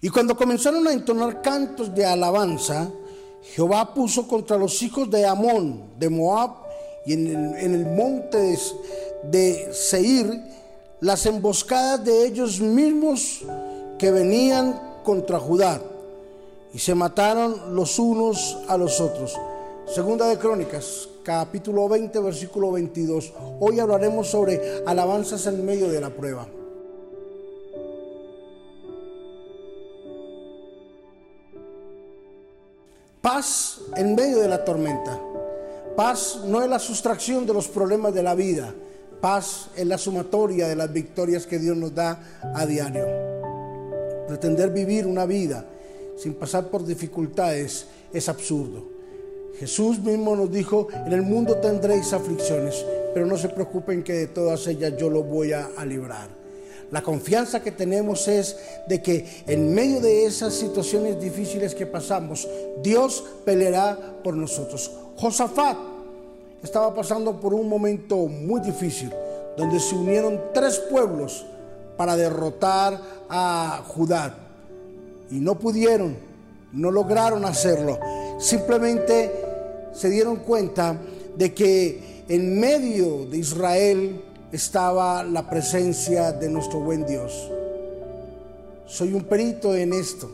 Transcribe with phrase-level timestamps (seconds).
[0.00, 2.88] Y cuando comenzaron a entonar cantos de alabanza,
[3.42, 6.50] Jehová puso contra los hijos de Amón, de Moab,
[7.04, 8.58] y en el, monte de,
[9.24, 10.40] de Seir,
[11.00, 13.40] las emboscadas de ellos mismos
[13.98, 15.80] que venían contra Judá,
[16.72, 19.34] y se mataron los unos a los otros.
[19.86, 23.32] Segunda de Crónicas, capítulo 20, versículo 22.
[23.58, 26.46] Hoy hablaremos sobre alabanzas en medio de la prueba.
[33.20, 35.20] Paz en medio de la tormenta.
[35.96, 38.72] Paz no es la sustracción de los problemas de la vida.
[39.20, 42.20] Paz es la sumatoria de las victorias que Dios nos da
[42.54, 43.06] a diario.
[44.28, 45.66] Pretender vivir una vida
[46.16, 48.84] sin pasar por dificultades es absurdo.
[49.58, 54.26] Jesús mismo nos dijo, en el mundo tendréis aflicciones, pero no se preocupen que de
[54.28, 56.37] todas ellas yo lo voy a, librar.
[56.90, 58.56] La confianza que tenemos es
[58.88, 62.48] de que en medio de esas situaciones difíciles que pasamos,
[62.82, 64.90] Dios peleará por nosotros.
[65.16, 65.76] Josafat
[66.62, 69.12] estaba pasando por un momento muy difícil,
[69.56, 71.44] donde se unieron tres pueblos
[71.96, 74.34] para derrotar a Judá.
[75.30, 76.16] Y no pudieron,
[76.72, 77.98] no lograron hacerlo.
[78.38, 79.30] Simplemente
[79.92, 80.96] se dieron cuenta
[81.36, 87.50] de que en medio de Israel estaba la presencia de nuestro buen Dios.
[88.86, 90.30] Soy un perito en esto.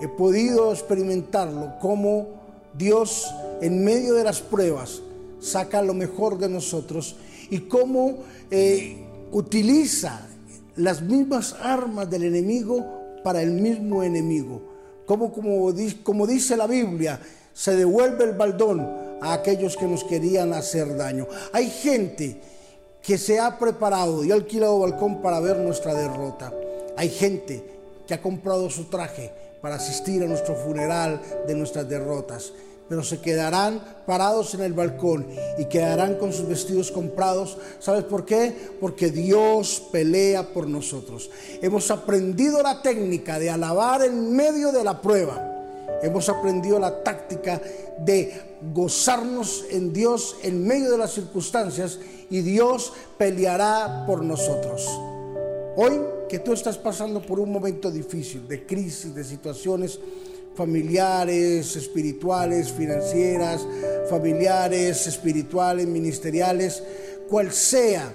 [0.00, 2.28] He podido experimentarlo como
[2.74, 3.26] Dios
[3.60, 5.02] en medio de las pruebas
[5.40, 7.16] saca lo mejor de nosotros
[7.50, 8.18] y cómo
[8.50, 8.96] eh,
[9.32, 10.26] utiliza
[10.76, 12.84] las mismas armas del enemigo
[13.24, 14.60] para el mismo enemigo.
[15.06, 17.20] Como, como, como dice la Biblia,
[17.52, 18.80] se devuelve el baldón
[19.20, 21.26] a aquellos que nos querían hacer daño.
[21.52, 22.40] Hay gente
[23.08, 26.52] que se ha preparado y ha alquilado balcón para ver nuestra derrota.
[26.94, 27.64] Hay gente
[28.06, 32.52] que ha comprado su traje para asistir a nuestro funeral de nuestras derrotas,
[32.86, 37.56] pero se quedarán parados en el balcón y quedarán con sus vestidos comprados.
[37.78, 38.54] ¿Sabes por qué?
[38.78, 41.30] Porque Dios pelea por nosotros.
[41.62, 45.57] Hemos aprendido la técnica de alabar en medio de la prueba.
[46.02, 47.60] Hemos aprendido la táctica
[47.98, 48.32] de
[48.72, 51.98] gozarnos en Dios en medio de las circunstancias
[52.30, 54.86] y Dios peleará por nosotros.
[55.76, 59.98] Hoy que tú estás pasando por un momento difícil, de crisis, de situaciones
[60.54, 63.64] familiares, espirituales, financieras,
[64.10, 66.82] familiares, espirituales, ministeriales,
[67.28, 68.12] cual sea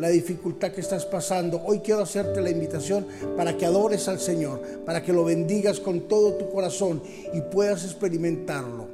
[0.00, 3.06] la dificultad que estás pasando, hoy quiero hacerte la invitación
[3.36, 7.02] para que adores al Señor, para que lo bendigas con todo tu corazón
[7.34, 8.86] y puedas experimentarlo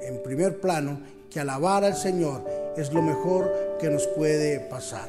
[0.00, 0.98] en primer plano,
[1.30, 2.44] que alabar al Señor
[2.76, 5.08] es lo mejor que nos puede pasar.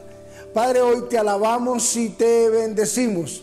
[0.54, 3.42] Padre, hoy te alabamos y te bendecimos.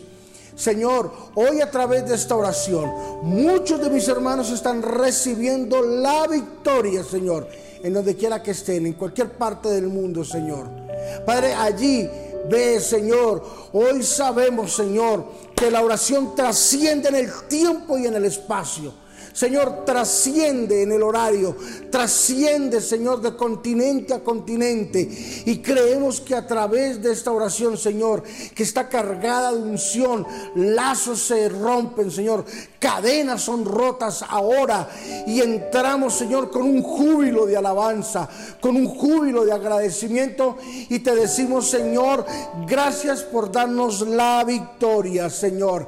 [0.55, 2.89] Señor, hoy a través de esta oración,
[3.23, 7.49] muchos de mis hermanos están recibiendo la victoria, Señor,
[7.83, 10.86] en donde quiera que estén, en cualquier parte del mundo, Señor.
[11.25, 12.09] Padre, allí
[12.49, 15.25] ve, Señor, hoy sabemos, Señor,
[15.55, 18.93] que la oración trasciende en el tiempo y en el espacio.
[19.37, 21.55] Señor, trasciende en el horario,
[21.91, 25.07] trasciende, Señor, de continente a continente.
[25.45, 28.23] Y creemos que a través de esta oración, Señor,
[28.55, 30.25] que está cargada de unción,
[30.55, 32.45] lazos se rompen, Señor,
[32.79, 34.89] cadenas son rotas ahora.
[35.27, 38.27] Y entramos, Señor, con un júbilo de alabanza,
[38.59, 40.57] con un júbilo de agradecimiento.
[40.89, 42.25] Y te decimos, Señor,
[42.65, 45.85] gracias por darnos la victoria, Señor.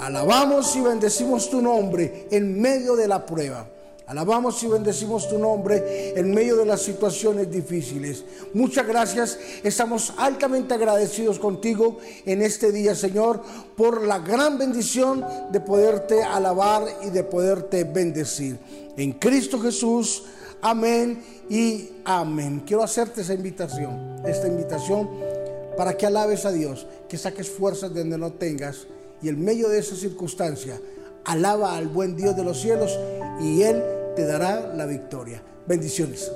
[0.00, 3.68] Alabamos y bendecimos tu nombre en medio de la prueba.
[4.06, 8.24] Alabamos y bendecimos tu nombre en medio de las situaciones difíciles.
[8.54, 9.38] Muchas gracias.
[9.62, 13.42] Estamos altamente agradecidos contigo en este día, Señor,
[13.76, 18.58] por la gran bendición de poderte alabar y de poderte bendecir.
[18.96, 20.24] En Cristo Jesús.
[20.62, 22.62] Amén y amén.
[22.66, 25.08] Quiero hacerte esa invitación, esta invitación
[25.76, 28.86] para que alabes a Dios, que saques fuerzas de donde no tengas
[29.22, 30.80] y en medio de esa circunstancia,
[31.24, 32.98] alaba al buen Dios de los cielos
[33.40, 33.82] y Él
[34.16, 35.42] te dará la victoria.
[35.66, 36.30] Bendiciones.